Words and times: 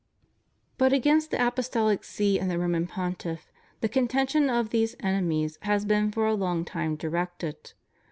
But 0.79 0.93
against 0.93 1.29
the 1.29 1.45
Apostolic 1.47 2.03
See 2.03 2.39
and 2.39 2.49
the 2.49 2.57
Roman 2.57 2.87
Pontiff 2.87 3.51
the 3.81 3.87
contention 3.87 4.49
of 4.49 4.71
these 4.71 4.95
enemies 5.01 5.59
has 5.61 5.85
been 5.85 6.11
for 6.11 6.25
a 6.25 6.33
long 6.33 6.65
time 6.65 6.95
directed. 6.95 7.73